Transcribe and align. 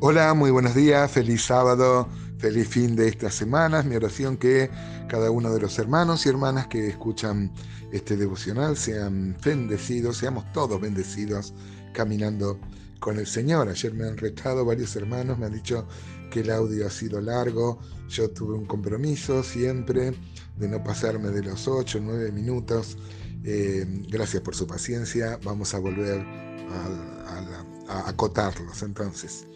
Hola, 0.00 0.32
muy 0.32 0.52
buenos 0.52 0.76
días, 0.76 1.10
feliz 1.10 1.46
sábado, 1.46 2.08
feliz 2.38 2.68
fin 2.68 2.94
de 2.94 3.08
estas 3.08 3.34
semanas. 3.34 3.84
Mi 3.84 3.96
oración 3.96 4.36
que 4.36 4.70
cada 5.08 5.32
uno 5.32 5.52
de 5.52 5.60
los 5.60 5.76
hermanos 5.80 6.24
y 6.24 6.28
hermanas 6.28 6.68
que 6.68 6.86
escuchan 6.86 7.50
este 7.90 8.16
devocional 8.16 8.76
sean 8.76 9.36
bendecidos, 9.44 10.18
seamos 10.18 10.44
todos 10.52 10.80
bendecidos 10.80 11.52
caminando 11.92 12.60
con 13.00 13.18
el 13.18 13.26
Señor. 13.26 13.68
Ayer 13.68 13.92
me 13.92 14.06
han 14.06 14.16
retado 14.16 14.64
varios 14.64 14.94
hermanos, 14.94 15.36
me 15.36 15.46
han 15.46 15.54
dicho 15.54 15.88
que 16.30 16.40
el 16.40 16.50
audio 16.52 16.86
ha 16.86 16.90
sido 16.90 17.20
largo. 17.20 17.80
Yo 18.08 18.30
tuve 18.30 18.54
un 18.54 18.66
compromiso 18.66 19.42
siempre 19.42 20.14
de 20.56 20.68
no 20.68 20.80
pasarme 20.84 21.30
de 21.30 21.42
los 21.42 21.66
8, 21.66 21.98
9 22.00 22.30
minutos. 22.30 22.96
Eh, 23.42 23.84
gracias 24.08 24.44
por 24.44 24.54
su 24.54 24.64
paciencia. 24.64 25.40
Vamos 25.42 25.74
a 25.74 25.80
volver 25.80 26.20
a 26.20 27.77
acotarlos 27.88 28.82
entonces. 28.82 29.46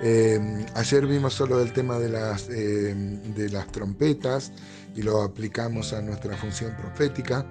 Eh, 0.00 0.66
ayer 0.74 1.06
vimos 1.06 1.34
solo 1.34 1.60
el 1.60 1.72
tema 1.72 1.98
de 1.98 2.08
las, 2.08 2.48
eh, 2.50 2.94
de 2.94 3.48
las 3.48 3.66
trompetas 3.72 4.52
y 4.94 5.02
lo 5.02 5.22
aplicamos 5.22 5.92
a 5.92 6.02
nuestra 6.02 6.36
función 6.36 6.74
profética. 6.76 7.46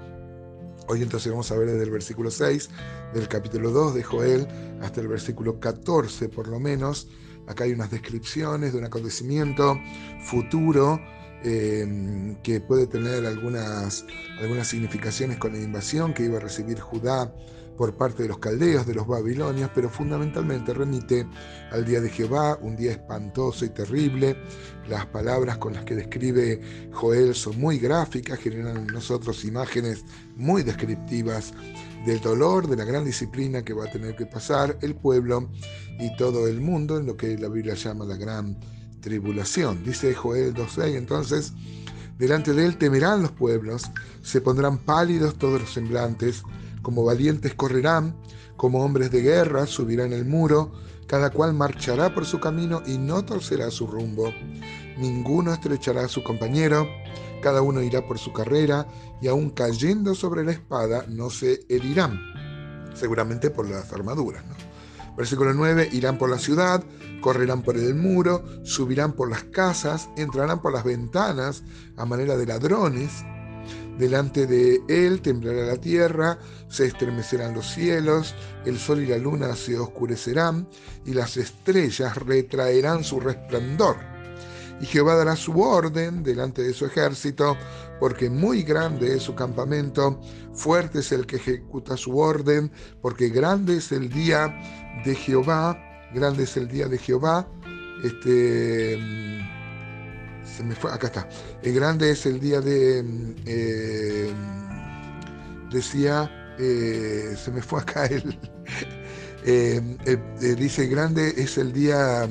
Hoy 0.88 1.02
entonces 1.02 1.32
vamos 1.32 1.52
a 1.52 1.58
ver 1.58 1.70
desde 1.72 1.84
el 1.84 1.90
versículo 1.90 2.30
6 2.30 2.70
del 3.14 3.28
capítulo 3.28 3.72
2 3.72 3.96
de 3.96 4.04
Joel 4.04 4.48
hasta 4.82 5.02
el 5.02 5.08
versículo 5.08 5.60
14 5.60 6.30
por 6.30 6.48
lo 6.48 6.60
menos. 6.60 7.08
Acá 7.48 7.64
hay 7.64 7.74
unas 7.74 7.92
descripciones 7.92 8.74
de 8.74 8.80
un 8.80 8.86
acontecimiento 8.86 9.80
futuro 10.24 11.00
eh, 11.44 12.36
que 12.42 12.60
puede 12.60 12.88
tener 12.88 13.26
algunas, 13.26 14.06
algunas 14.40 14.68
significaciones 14.68 15.38
con 15.38 15.54
la 15.54 15.60
invasión 15.60 16.14
que 16.14 16.24
iba 16.24 16.38
a 16.38 16.40
recibir 16.40 16.80
Judá 16.80 17.32
por 17.78 17.96
parte 17.96 18.24
de 18.24 18.30
los 18.30 18.40
caldeos, 18.40 18.86
de 18.86 18.94
los 18.94 19.08
babilonios, 19.08 19.70
pero 19.74 19.90
fundamentalmente 19.90 20.74
remite 20.74 21.28
al 21.72 21.86
día 21.86 22.02
de 22.02 22.10
Jehová, 22.10 22.58
un 22.62 22.76
día 22.76 22.92
espantoso 22.92 23.66
y 23.66 23.70
terrible. 23.70 24.38
Las 24.88 25.06
palabras 25.08 25.58
con 25.58 25.74
las 25.74 25.84
que 25.84 25.96
describe 25.96 26.62
Joel 26.92 27.36
son 27.36 27.60
muy 27.60 27.78
gráficas, 27.80 28.40
generan 28.40 28.78
en 28.78 28.88
nosotros 28.88 29.44
imágenes 29.46 30.06
muy 30.36 30.64
descriptivas 30.64 31.54
del 32.06 32.22
dolor, 32.22 32.68
de 32.68 32.76
la 32.76 32.86
gran 32.86 33.04
disciplina 33.04 33.64
que 33.64 33.74
va 33.74 33.86
a 33.86 33.92
tener 33.92 34.16
que 34.16 34.26
pasar 34.26 34.78
el 34.82 34.96
pueblo 34.96 35.50
y 36.00 36.16
todo 36.18 36.48
el 36.48 36.62
mundo 36.62 36.98
en 36.98 37.08
lo 37.08 37.18
que 37.18 37.38
la 37.38 37.50
Biblia 37.50 37.74
llama 37.74 38.06
la 38.06 38.16
gran 38.16 38.58
tribulación. 39.02 39.84
Dice 39.84 40.14
Joel 40.14 40.54
2.6 40.54 40.96
entonces, 40.96 41.54
delante 42.18 42.54
de 42.54 42.66
él 42.66 42.78
temerán 42.78 43.22
los 43.22 43.32
pueblos, 43.32 43.84
se 44.22 44.42
pondrán 44.42 44.78
pálidos 44.78 45.36
todos 45.36 45.62
los 45.62 45.74
semblantes, 45.74 46.44
como 46.86 47.04
valientes 47.04 47.56
correrán, 47.56 48.16
como 48.58 48.86
hombres 48.86 49.10
de 49.10 49.24
guerra 49.24 49.66
subirán 49.66 50.14
el 50.14 50.24
muro, 50.24 50.72
cada 51.08 51.32
cual 51.32 51.56
marchará 51.56 52.14
por 52.14 52.28
su 52.28 52.40
camino 52.40 52.84
y 52.86 53.00
no 53.00 53.26
torcerá 53.26 53.72
su 53.72 53.88
rumbo. 53.88 54.32
Ninguno 54.96 55.52
estrechará 55.52 56.06
a 56.06 56.08
su 56.08 56.22
compañero, 56.22 56.88
cada 57.42 57.64
uno 57.64 57.82
irá 57.82 58.06
por 58.06 58.20
su 58.20 58.32
carrera, 58.32 58.86
y 59.20 59.28
aun 59.28 59.50
cayendo 59.50 60.14
sobre 60.14 60.44
la 60.44 60.52
espada 60.52 61.08
no 61.10 61.32
se 61.32 61.62
herirán, 61.70 62.20
seguramente 62.94 63.50
por 63.50 63.68
las 63.68 63.92
armaduras. 63.92 64.44
Versículo 65.18 65.56
9, 65.56 65.90
irán 65.92 66.20
por 66.20 66.30
la 66.30 66.38
ciudad, 66.38 66.84
correrán 67.20 67.64
por 67.64 67.78
el 67.78 67.96
muro, 67.96 68.46
subirán 68.64 69.14
por 69.14 69.28
las 69.28 69.44
casas, 69.46 70.08
entrarán 70.18 70.62
por 70.62 70.72
las 70.72 70.84
ventanas 70.84 71.64
a 71.98 72.06
manera 72.06 72.38
de 72.38 72.46
ladrones, 72.46 73.24
Delante 73.98 74.46
de 74.46 74.82
él 74.90 75.22
temblará 75.22 75.66
la 75.66 75.78
tierra, 75.78 76.38
se 76.68 76.86
estremecerán 76.88 77.54
los 77.54 77.72
cielos, 77.74 78.36
el 78.66 78.78
sol 78.78 79.02
y 79.02 79.06
la 79.06 79.18
luna 79.18 79.56
se 79.56 79.78
oscurecerán, 79.78 80.68
y 81.06 81.14
las 81.14 81.38
estrellas 81.38 82.18
retraerán 82.18 83.06
su 83.06 83.22
resplandor. 83.22 83.96
Y 84.82 84.86
Jehová 84.86 85.16
dará 85.16 85.38
su 85.38 85.62
orden 85.62 86.24
delante 86.24 86.62
de 86.62 86.74
su 86.74 86.86
ejército, 86.86 87.56
porque 88.00 88.30
muy 88.30 88.64
grande 88.64 89.16
es 89.16 89.24
su 89.24 89.34
campamento, 89.34 90.20
fuerte 90.54 91.00
es 91.00 91.14
el 91.14 91.26
que 91.26 91.38
ejecuta 91.38 91.96
su 91.96 92.18
orden, 92.18 92.72
porque 93.02 93.30
grande 93.30 93.78
es 93.78 93.94
el 93.94 94.10
día 94.10 94.54
de 95.06 95.16
Jehová, 95.16 95.80
grande 96.14 96.44
es 96.44 96.58
el 96.58 96.68
día 96.68 96.90
de 96.90 96.98
Jehová. 96.98 97.48
Este 98.04 99.00
se 100.56 100.64
me 100.64 100.76
fue, 100.76 100.92
acá 100.92 101.08
está. 101.08 101.28
El 101.62 101.74
grande 101.74 102.12
es 102.12 102.26
el 102.26 102.40
día 102.40 102.62
de, 102.62 103.04
eh, 103.46 104.32
decía, 105.70 106.32
eh, 106.58 107.36
se 107.38 107.52
me 107.52 107.62
fue 107.62 107.82
acá 107.82 108.06
el, 108.06 108.40
eh, 109.46 109.82
dice, 110.58 110.88
grande 110.88 111.34
es 111.36 111.58
el 111.58 111.74
día, 111.74 112.30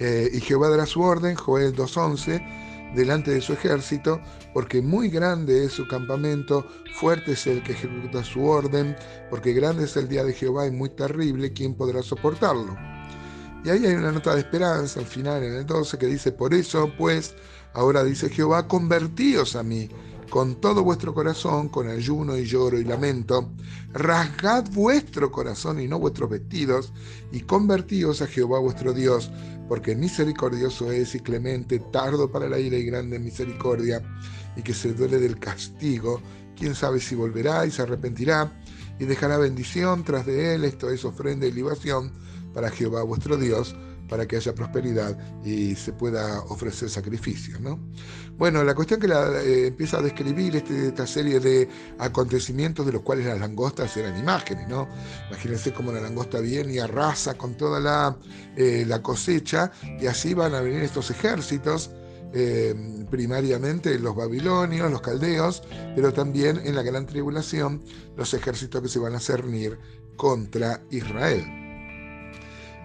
y 0.00 0.40
Jehová 0.40 0.70
dará 0.70 0.86
su 0.86 1.02
orden, 1.02 1.34
Joel 1.34 1.74
2.11, 1.74 2.94
delante 2.94 3.32
de 3.32 3.40
su 3.40 3.52
ejército, 3.52 4.20
porque 4.54 4.80
muy 4.80 5.10
grande 5.10 5.64
es 5.64 5.72
su 5.72 5.86
campamento, 5.86 6.66
fuerte 6.94 7.32
es 7.32 7.46
el 7.46 7.62
que 7.62 7.72
ejecuta 7.72 8.24
su 8.24 8.44
orden, 8.44 8.96
porque 9.28 9.52
grande 9.52 9.84
es 9.84 9.96
el 9.96 10.08
día 10.08 10.24
de 10.24 10.32
Jehová 10.32 10.66
y 10.66 10.70
muy 10.70 10.88
terrible, 10.90 11.52
¿quién 11.52 11.74
podrá 11.74 12.02
soportarlo? 12.02 12.93
Y 13.64 13.70
ahí 13.70 13.86
hay 13.86 13.94
una 13.94 14.12
nota 14.12 14.34
de 14.34 14.40
esperanza 14.40 15.00
al 15.00 15.06
final, 15.06 15.42
en 15.42 15.54
el 15.54 15.66
12, 15.66 15.96
que 15.96 16.06
dice, 16.06 16.32
por 16.32 16.52
eso 16.52 16.92
pues, 16.98 17.34
ahora 17.72 18.04
dice 18.04 18.28
Jehová, 18.28 18.68
convertíos 18.68 19.56
a 19.56 19.62
mí 19.62 19.88
con 20.28 20.60
todo 20.60 20.82
vuestro 20.82 21.14
corazón, 21.14 21.68
con 21.68 21.88
ayuno 21.88 22.36
y 22.36 22.44
lloro 22.44 22.78
y 22.78 22.84
lamento, 22.84 23.52
rasgad 23.92 24.68
vuestro 24.72 25.30
corazón 25.30 25.80
y 25.80 25.86
no 25.86 25.98
vuestros 25.98 26.28
vestidos, 26.28 26.92
y 27.30 27.40
convertíos 27.40 28.20
a 28.20 28.26
Jehová 28.26 28.58
vuestro 28.58 28.92
Dios, 28.92 29.30
porque 29.68 29.94
misericordioso 29.94 30.90
es 30.90 31.14
y 31.14 31.20
clemente, 31.20 31.78
tardo 31.78 32.30
para 32.30 32.48
la 32.48 32.58
ira 32.58 32.76
y 32.76 32.84
grande 32.84 33.18
misericordia, 33.18 34.02
y 34.56 34.62
que 34.62 34.74
se 34.74 34.92
duele 34.92 35.18
del 35.18 35.38
castigo. 35.38 36.20
Quién 36.56 36.74
sabe 36.74 37.00
si 37.00 37.14
volverá 37.14 37.64
y 37.64 37.70
se 37.70 37.82
arrepentirá, 37.82 38.60
y 38.98 39.04
dejará 39.04 39.38
bendición 39.38 40.04
tras 40.04 40.26
de 40.26 40.54
él, 40.54 40.64
esto 40.64 40.90
es 40.90 41.04
ofrenda 41.04 41.46
y 41.46 41.52
libación 41.52 42.12
para 42.54 42.70
Jehová 42.70 43.02
vuestro 43.02 43.36
Dios, 43.36 43.74
para 44.08 44.26
que 44.26 44.36
haya 44.36 44.54
prosperidad 44.54 45.18
y 45.44 45.74
se 45.74 45.92
pueda 45.92 46.40
ofrecer 46.42 46.88
sacrificios. 46.88 47.60
¿no? 47.60 47.78
Bueno, 48.36 48.62
la 48.64 48.74
cuestión 48.74 49.00
que 49.00 49.06
eh, 49.06 49.66
empieza 49.68 49.98
a 49.98 50.02
describir 50.02 50.56
este, 50.56 50.88
esta 50.88 51.06
serie 51.06 51.40
de 51.40 51.68
acontecimientos 51.98 52.86
de 52.86 52.92
los 52.92 53.02
cuales 53.02 53.26
las 53.26 53.38
langostas 53.38 53.96
eran 53.96 54.18
imágenes. 54.18 54.68
¿no? 54.68 54.88
Imagínense 55.30 55.72
cómo 55.72 55.92
la 55.92 56.00
langosta 56.00 56.40
viene 56.40 56.74
y 56.74 56.78
arrasa 56.78 57.34
con 57.34 57.54
toda 57.56 57.80
la, 57.80 58.16
eh, 58.56 58.84
la 58.86 59.02
cosecha 59.02 59.70
y 60.00 60.06
así 60.06 60.34
van 60.34 60.54
a 60.54 60.60
venir 60.60 60.82
estos 60.82 61.10
ejércitos. 61.10 61.90
Eh, 62.36 62.74
primariamente 63.12 63.96
los 63.96 64.16
babilonios, 64.16 64.90
los 64.90 65.00
caldeos, 65.00 65.62
pero 65.94 66.12
también 66.12 66.60
en 66.64 66.74
la 66.74 66.82
gran 66.82 67.06
tribulación 67.06 67.84
los 68.16 68.34
ejércitos 68.34 68.82
que 68.82 68.88
se 68.88 68.98
van 68.98 69.14
a 69.14 69.20
cernir 69.20 69.78
contra 70.16 70.82
Israel. 70.90 71.63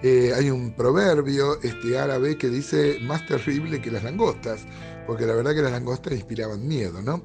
Eh, 0.01 0.31
hay 0.33 0.49
un 0.49 0.71
proverbio 0.71 1.61
este, 1.61 1.97
árabe 1.97 2.37
que 2.37 2.49
dice 2.49 2.99
más 3.01 3.25
terrible 3.27 3.81
que 3.81 3.91
las 3.91 4.03
langostas, 4.03 4.61
porque 5.05 5.25
la 5.25 5.33
verdad 5.33 5.53
que 5.53 5.61
las 5.61 5.71
langostas 5.71 6.13
inspiraban 6.13 6.65
miedo, 6.65 7.01
¿no? 7.01 7.23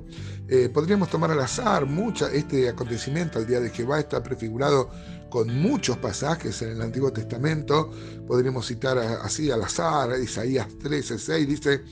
Eh, 0.49 0.69
podríamos 0.69 1.09
tomar 1.09 1.31
al 1.31 1.41
azar 1.41 1.87
mucha, 1.87 2.31
este 2.33 2.69
acontecimiento, 2.69 3.39
el 3.39 3.47
día 3.47 3.61
de 3.61 3.71
Jehová, 3.71 4.01
está 4.01 4.23
prefigurado 4.23 4.91
con 5.35 5.53
muchos 5.53 5.99
pasajes 5.99 6.63
en 6.63 6.69
el 6.69 6.81
Antiguo 6.81 7.13
Testamento. 7.13 7.91
Podríamos 8.25 8.69
citar 8.69 8.99
así 8.99 9.51
al 9.51 9.65
azar, 9.65 10.11
Isaías 10.23 10.69
13, 10.81 11.19
6 11.19 11.49
dice, 11.49 11.83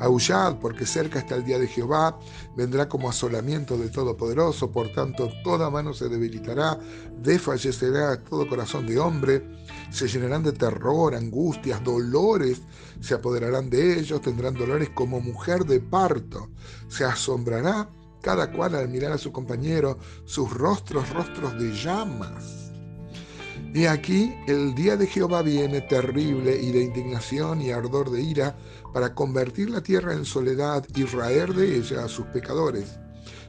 Aullad, 0.00 0.56
porque 0.58 0.84
cerca 0.84 1.20
está 1.20 1.36
el 1.36 1.44
día 1.44 1.60
de 1.60 1.68
Jehová, 1.68 2.18
vendrá 2.56 2.88
como 2.88 3.08
asolamiento 3.08 3.78
del 3.78 3.92
Todopoderoso, 3.92 4.72
por 4.72 4.92
tanto 4.92 5.30
toda 5.44 5.70
mano 5.70 5.94
se 5.94 6.08
debilitará, 6.08 6.76
desfallecerá 7.22 8.20
todo 8.24 8.48
corazón 8.48 8.84
de 8.84 8.98
hombre, 8.98 9.48
se 9.92 10.08
llenarán 10.08 10.42
de 10.42 10.50
terror, 10.50 11.14
angustias, 11.14 11.84
dolores, 11.84 12.62
se 13.00 13.14
apoderarán 13.14 13.70
de 13.70 14.00
ellos, 14.00 14.22
tendrán 14.22 14.54
dolores 14.54 14.90
como 14.90 15.20
mujer 15.20 15.64
de 15.66 15.78
parto, 15.78 16.48
se 16.88 17.04
asombrará 17.04 17.88
cada 18.22 18.50
cual 18.50 18.74
al 18.74 18.88
mirar 18.88 19.12
a 19.12 19.18
su 19.18 19.30
compañero, 19.30 20.00
sus 20.24 20.52
rostros, 20.52 21.08
rostros 21.10 21.56
de 21.60 21.72
llamas. 21.72 22.67
Y 23.74 23.84
aquí 23.84 24.34
el 24.46 24.74
día 24.74 24.96
de 24.96 25.06
Jehová 25.06 25.42
viene 25.42 25.82
terrible 25.82 26.58
y 26.60 26.72
de 26.72 26.84
indignación 26.84 27.60
y 27.60 27.70
ardor 27.70 28.10
de 28.10 28.22
ira 28.22 28.56
para 28.94 29.14
convertir 29.14 29.68
la 29.68 29.82
tierra 29.82 30.14
en 30.14 30.24
soledad 30.24 30.84
y 30.94 31.04
raer 31.04 31.52
de 31.52 31.76
ella 31.76 32.04
a 32.04 32.08
sus 32.08 32.24
pecadores. 32.26 32.98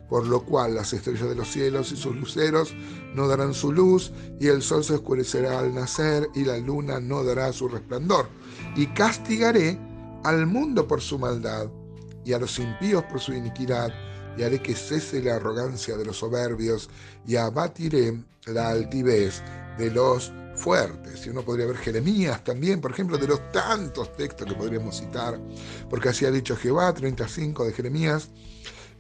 Por 0.10 0.28
lo 0.28 0.44
cual 0.44 0.76
las 0.76 0.92
estrellas 0.92 1.30
de 1.30 1.36
los 1.36 1.50
cielos 1.50 1.92
y 1.92 1.96
sus 1.96 2.16
luceros 2.16 2.74
no 3.16 3.28
darán 3.28 3.54
su 3.54 3.72
luz, 3.72 4.12
y 4.40 4.48
el 4.48 4.62
sol 4.62 4.84
se 4.84 4.96
oscurecerá 4.96 5.60
al 5.60 5.74
nacer, 5.74 6.28
y 6.34 6.44
la 6.44 6.58
luna 6.58 7.00
no 7.00 7.24
dará 7.24 7.54
su 7.54 7.68
resplandor. 7.68 8.28
Y 8.76 8.88
castigaré 8.88 9.80
al 10.24 10.48
mundo 10.48 10.88
por 10.88 11.00
su 11.00 11.20
maldad, 11.20 11.70
y 12.26 12.34
a 12.34 12.40
los 12.40 12.58
impíos 12.58 13.04
por 13.04 13.20
su 13.20 13.34
iniquidad, 13.34 13.94
y 14.36 14.44
haré 14.44 14.62
que 14.62 14.76
cese 14.76 15.22
la 15.22 15.36
arrogancia 15.36 15.96
de 15.96 16.06
los 16.06 16.18
soberbios, 16.18 16.90
y 17.28 17.36
abatiré 17.36 18.20
la 18.48 18.70
altivez 18.70 19.44
de 19.80 19.90
los 19.90 20.32
fuertes. 20.56 21.26
Y 21.26 21.30
uno 21.30 21.42
podría 21.42 21.66
ver 21.66 21.78
Jeremías 21.78 22.44
también, 22.44 22.82
por 22.82 22.92
ejemplo, 22.92 23.18
de 23.18 23.28
los 23.28 23.52
tantos 23.52 24.16
textos 24.16 24.48
que 24.48 24.54
podríamos 24.54 25.00
citar, 25.00 25.40
porque 25.90 26.10
así 26.10 26.26
ha 26.26 26.32
dicho 26.32 26.56
Jehová, 26.56 26.94
35 26.94 27.66
de 27.66 27.74
Jeremías, 27.74 28.30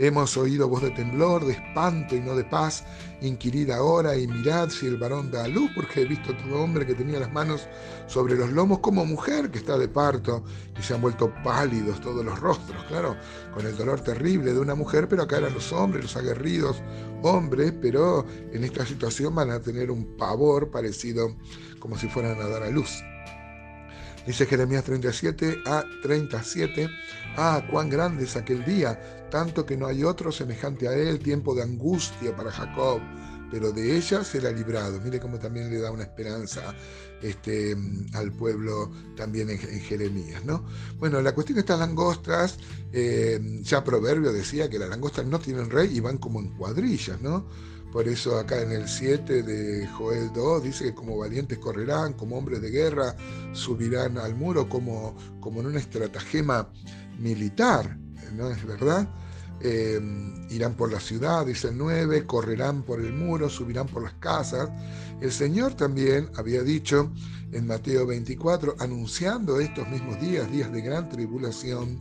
Hemos 0.01 0.37
oído 0.37 0.69
voz 0.69 0.81
de 0.81 0.91
temblor, 0.91 1.45
de 1.45 1.51
espanto 1.51 2.15
y 2.15 2.21
no 2.21 2.33
de 2.33 2.45
paz. 2.45 2.85
Inquirid 3.19 3.69
ahora 3.69 4.15
y 4.15 4.27
mirad 4.27 4.69
si 4.69 4.87
el 4.87 4.95
varón 4.95 5.29
da 5.29 5.43
a 5.43 5.47
luz, 5.49 5.69
porque 5.75 6.01
he 6.01 6.05
visto 6.05 6.33
todo 6.37 6.63
hombre 6.63 6.85
que 6.85 6.95
tenía 6.95 7.19
las 7.19 7.33
manos 7.33 7.67
sobre 8.07 8.37
los 8.37 8.49
lomos 8.49 8.79
como 8.79 9.05
mujer 9.05 9.51
que 9.51 9.57
está 9.59 9.77
de 9.77 9.89
parto 9.89 10.41
y 10.79 10.81
se 10.81 10.93
han 10.93 11.01
vuelto 11.01 11.33
pálidos 11.43 11.99
todos 11.99 12.23
los 12.23 12.39
rostros, 12.39 12.81
claro, 12.85 13.17
con 13.53 13.65
el 13.65 13.75
dolor 13.75 13.99
terrible 13.99 14.53
de 14.53 14.59
una 14.59 14.73
mujer, 14.73 15.09
pero 15.09 15.23
acá 15.23 15.39
eran 15.39 15.53
los 15.53 15.73
hombres, 15.73 16.05
los 16.05 16.15
aguerridos 16.15 16.81
hombres, 17.21 17.73
pero 17.81 18.25
en 18.53 18.63
esta 18.63 18.85
situación 18.85 19.35
van 19.35 19.51
a 19.51 19.59
tener 19.59 19.91
un 19.91 20.15
pavor 20.15 20.71
parecido 20.71 21.35
como 21.79 21.97
si 21.97 22.07
fueran 22.07 22.39
a 22.39 22.47
dar 22.47 22.63
a 22.63 22.69
luz. 22.69 23.03
Dice 24.25 24.45
Jeremías 24.45 24.83
37 24.83 25.63
a 25.65 25.83
37, 26.03 26.89
ah, 27.37 27.65
cuán 27.69 27.89
grande 27.89 28.25
es 28.25 28.35
aquel 28.35 28.63
día, 28.65 29.27
tanto 29.29 29.65
que 29.65 29.77
no 29.77 29.87
hay 29.87 30.03
otro 30.03 30.31
semejante 30.31 30.87
a 30.87 30.93
él, 30.93 31.19
tiempo 31.19 31.55
de 31.55 31.63
angustia 31.63 32.35
para 32.35 32.51
Jacob, 32.51 33.01
pero 33.51 33.71
de 33.71 33.97
ella 33.97 34.23
será 34.23 34.51
librado. 34.51 34.99
Mire 35.01 35.19
cómo 35.19 35.39
también 35.39 35.69
le 35.69 35.79
da 35.79 35.91
una 35.91 36.03
esperanza 36.03 36.75
este, 37.21 37.75
al 38.13 38.31
pueblo 38.31 38.91
también 39.15 39.49
en, 39.49 39.57
Jeremías. 39.57 40.43
¿no? 40.45 40.65
Bueno, 40.97 41.21
la 41.21 41.33
cuestión 41.33 41.55
de 41.55 41.61
estas 41.61 41.79
langostas, 41.79 42.57
eh, 42.91 43.39
ya 43.61 43.83
Proverbio 43.83 44.31
decía 44.31 44.69
que 44.69 44.79
las 44.79 44.89
langostas 44.89 45.25
no 45.25 45.39
tienen 45.39 45.69
rey 45.69 45.97
y 45.97 45.99
van 45.99 46.17
como 46.17 46.39
en 46.39 46.49
cuadrillas, 46.55 47.19
¿no? 47.21 47.47
Por 47.91 48.07
eso 48.07 48.37
acá 48.37 48.61
en 48.61 48.71
el 48.71 48.87
7 48.87 49.41
de 49.41 49.87
Joel 49.87 50.31
2 50.33 50.63
dice 50.63 50.85
que 50.85 50.93
como 50.93 51.17
valientes 51.17 51.57
correrán, 51.57 52.13
como 52.13 52.37
hombres 52.37 52.61
de 52.61 52.69
guerra 52.69 53.15
subirán 53.53 54.17
al 54.17 54.35
muro, 54.35 54.69
como, 54.69 55.15
como 55.39 55.61
en 55.61 55.67
una 55.67 55.79
estratagema 55.79 56.69
militar, 57.17 57.97
¿no 58.35 58.49
es 58.51 58.63
verdad? 58.65 59.09
Eh, 59.61 59.99
irán 60.51 60.75
por 60.75 60.91
la 60.91 60.99
ciudad, 60.99 61.45
dice 61.45 61.69
el 61.69 61.77
9, 61.77 62.25
correrán 62.25 62.83
por 62.83 63.01
el 63.01 63.11
muro, 63.11 63.49
subirán 63.49 63.87
por 63.87 64.03
las 64.03 64.13
casas. 64.13 64.69
El 65.19 65.31
Señor 65.31 65.73
también 65.73 66.29
había 66.35 66.63
dicho 66.63 67.11
en 67.51 67.67
Mateo 67.67 68.05
24, 68.05 68.75
anunciando 68.79 69.59
estos 69.59 69.87
mismos 69.89 70.19
días, 70.21 70.49
días 70.51 70.71
de 70.71 70.81
gran 70.81 71.09
tribulación, 71.09 71.99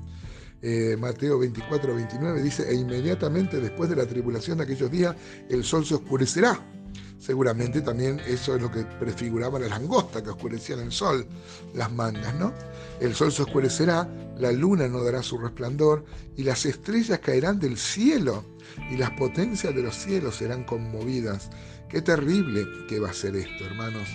eh, 0.63 0.97
Mateo 0.99 1.39
24, 1.39 1.95
29 1.95 2.43
dice, 2.43 2.71
e 2.71 2.75
inmediatamente 2.75 3.61
después 3.61 3.89
de 3.89 3.97
la 3.97 4.07
tribulación 4.07 4.59
de 4.59 4.65
aquellos 4.65 4.91
días, 4.91 5.15
el 5.49 5.65
sol 5.65 5.85
se 5.85 5.95
oscurecerá. 5.95 6.78
Seguramente 7.19 7.81
también 7.81 8.21
eso 8.21 8.55
es 8.55 8.63
lo 8.63 8.71
que 8.71 8.85
prefiguraba 8.85 9.59
la 9.59 9.69
langosta, 9.69 10.23
que 10.23 10.31
oscurecían 10.31 10.79
el 10.81 10.93
sol, 10.93 11.27
las 11.75 11.91
mangas, 11.93 12.35
¿no? 12.37 12.53
El 13.01 13.15
sol 13.15 13.33
se 13.33 13.43
oscurecerá, 13.43 14.09
la 14.39 14.53
luna 14.53 14.87
no 14.89 15.03
dará 15.03 15.23
su 15.23 15.37
resplandor, 15.37 16.05
y 16.37 16.45
las 16.45 16.65
estrellas 16.65 17.19
caerán 17.19 17.59
del 17.59 17.77
cielo, 17.77 18.45
y 18.91 18.97
las 18.97 19.11
potencias 19.13 19.75
de 19.75 19.83
los 19.83 19.97
cielos 19.97 20.37
serán 20.37 20.63
conmovidas. 20.65 21.51
Qué 21.89 22.03
terrible 22.03 22.65
que 22.89 23.01
va 23.01 23.11
a 23.11 23.15
ser 23.15 23.35
esto, 23.35 23.65
hermanos. 23.65 24.09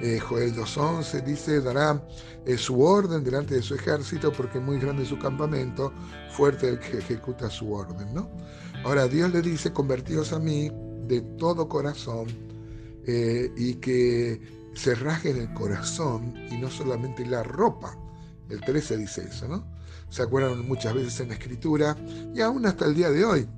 Eh, 0.00 0.18
Joel 0.20 0.54
2.11 0.54 1.24
dice, 1.24 1.60
dará 1.60 2.02
eh, 2.46 2.56
su 2.56 2.82
orden 2.82 3.24
delante 3.24 3.56
de 3.56 3.62
su 3.62 3.74
ejército 3.74 4.32
porque 4.32 4.60
muy 4.60 4.78
grande 4.78 5.02
es 5.02 5.08
su 5.08 5.18
campamento, 5.18 5.92
fuerte 6.30 6.68
el 6.68 6.78
que 6.78 6.98
ejecuta 6.98 7.50
su 7.50 7.72
orden. 7.72 8.14
¿no? 8.14 8.30
Ahora 8.84 9.08
Dios 9.08 9.32
le 9.32 9.42
dice, 9.42 9.72
convertidos 9.72 10.32
a 10.32 10.38
mí 10.38 10.70
de 11.08 11.20
todo 11.38 11.68
corazón 11.68 12.26
eh, 13.06 13.50
y 13.56 13.74
que 13.74 14.40
se 14.74 14.94
rasguen 14.94 15.38
el 15.38 15.52
corazón 15.54 16.34
y 16.50 16.56
no 16.58 16.70
solamente 16.70 17.26
la 17.26 17.42
ropa. 17.42 17.96
El 18.48 18.60
13 18.60 18.96
dice 18.98 19.26
eso, 19.28 19.48
¿no? 19.48 19.66
Se 20.10 20.22
acuerdan 20.22 20.66
muchas 20.66 20.94
veces 20.94 21.20
en 21.20 21.28
la 21.28 21.34
escritura 21.34 21.96
y 22.34 22.40
aún 22.40 22.64
hasta 22.66 22.86
el 22.86 22.94
día 22.94 23.10
de 23.10 23.24
hoy 23.24 23.48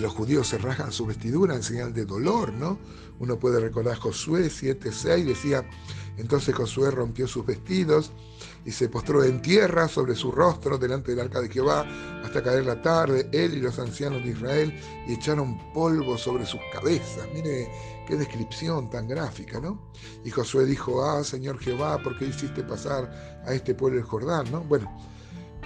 los 0.00 0.12
judíos 0.12 0.48
se 0.48 0.58
rasgan 0.58 0.90
su 0.90 1.06
vestidura 1.06 1.54
en 1.54 1.62
señal 1.62 1.92
de 1.94 2.04
dolor, 2.04 2.52
¿no? 2.52 2.78
Uno 3.20 3.38
puede 3.38 3.60
recordar 3.60 3.96
Josué 3.96 4.50
7:6, 4.50 5.24
decía, 5.24 5.64
entonces 6.16 6.54
Josué 6.54 6.90
rompió 6.90 7.28
sus 7.28 7.46
vestidos 7.46 8.10
y 8.68 8.70
se 8.70 8.90
postró 8.90 9.24
en 9.24 9.40
tierra 9.40 9.88
sobre 9.88 10.14
su 10.14 10.30
rostro 10.30 10.76
delante 10.76 11.12
del 11.12 11.20
arca 11.20 11.40
de 11.40 11.48
Jehová 11.48 11.86
hasta 12.22 12.42
caer 12.42 12.66
la 12.66 12.82
tarde, 12.82 13.26
él 13.32 13.54
y 13.54 13.60
los 13.60 13.78
ancianos 13.78 14.22
de 14.22 14.32
Israel, 14.32 14.78
y 15.06 15.14
echaron 15.14 15.72
polvo 15.72 16.18
sobre 16.18 16.44
sus 16.44 16.60
cabezas. 16.70 17.26
Mire 17.32 17.70
qué 18.06 18.16
descripción 18.16 18.90
tan 18.90 19.08
gráfica, 19.08 19.58
¿no? 19.58 19.80
Y 20.22 20.28
Josué 20.28 20.66
dijo, 20.66 21.02
ah, 21.02 21.24
Señor 21.24 21.58
Jehová, 21.60 21.96
¿por 22.02 22.18
qué 22.18 22.26
hiciste 22.26 22.62
pasar 22.62 23.40
a 23.46 23.54
este 23.54 23.74
pueblo 23.74 24.00
el 24.00 24.04
Jordán? 24.04 24.52
¿no? 24.52 24.60
Bueno, 24.60 24.94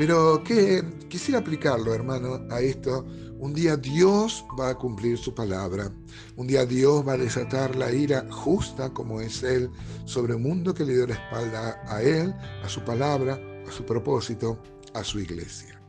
pero 0.05 0.43
que 0.43 0.83
quisiera 1.09 1.39
aplicarlo, 1.39 1.95
hermano, 1.95 2.45
a 2.51 2.61
esto. 2.61 3.07
Un 3.39 3.55
día 3.55 3.77
Dios 3.77 4.45
va 4.59 4.71
a 4.71 4.75
cumplir 4.75 5.17
su 5.17 5.33
palabra. 5.33 5.93
Un 6.35 6.49
día 6.49 6.67
Dios 6.67 7.07
va 7.07 7.13
a 7.13 7.17
desatar 7.17 7.77
la 7.77 7.93
ira 7.93 8.27
justa 8.29 8.93
como 8.93 9.21
es 9.21 9.45
Él 9.45 9.71
sobre 10.05 10.35
un 10.35 10.43
mundo 10.43 10.75
que 10.75 10.85
le 10.85 10.95
dio 10.95 11.07
la 11.07 11.15
espalda 11.15 11.81
a 11.87 12.03
Él, 12.03 12.35
a 12.65 12.69
su 12.69 12.83
palabra, 12.85 13.39
a 13.65 13.71
su 13.71 13.87
propósito, 13.87 14.61
a 14.93 15.05
su 15.05 15.21
iglesia. 15.21 15.81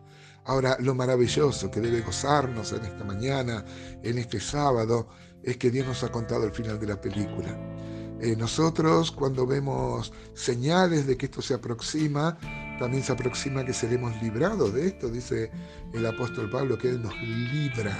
Ahora, 0.46 0.78
lo 0.80 0.94
maravilloso 0.94 1.72
que 1.72 1.82
debe 1.82 2.02
gozarnos 2.02 2.72
en 2.72 2.86
esta 2.86 3.04
mañana, 3.04 3.66
en 4.04 4.20
este 4.20 4.40
sábado, 4.40 5.08
es 5.42 5.58
que 5.58 5.72
Dios 5.72 5.88
nos 5.88 6.04
ha 6.04 6.12
contado 6.12 6.44
el 6.44 6.52
final 6.52 6.80
de 6.80 6.86
la 6.86 7.02
película. 7.02 7.58
Eh, 8.22 8.36
nosotros 8.36 9.12
cuando 9.12 9.48
vemos 9.48 10.14
señales 10.36 11.08
de 11.08 11.18
que 11.18 11.26
esto 11.26 11.42
se 11.42 11.56
aproxima, 11.56 12.38
también 12.84 13.02
se 13.02 13.14
aproxima 13.14 13.64
que 13.64 13.72
seremos 13.72 14.14
librados 14.22 14.74
de 14.74 14.88
esto, 14.88 15.08
dice 15.08 15.50
el 15.94 16.06
apóstol 16.06 16.50
Pablo, 16.50 16.78
que 16.78 16.90
Él 16.90 17.02
nos 17.02 17.14
libra 17.24 17.96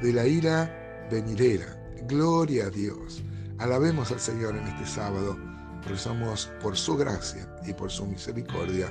de 0.00 0.10
la 0.10 0.26
ira 0.26 1.06
venidera. 1.10 1.66
Gloria 2.08 2.64
a 2.64 2.70
Dios. 2.70 3.22
Alabemos 3.58 4.10
al 4.10 4.20
Señor 4.20 4.56
en 4.56 4.66
este 4.68 4.86
sábado, 4.86 5.36
porque 5.82 5.98
somos 5.98 6.50
por 6.62 6.78
su 6.78 6.96
gracia 6.96 7.46
y 7.66 7.74
por 7.74 7.90
su 7.90 8.06
misericordia 8.06 8.90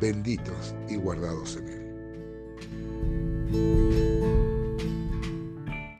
benditos 0.00 0.74
y 0.88 0.96
guardados 0.96 1.56
en 1.56 1.68
Él. 3.52 4.09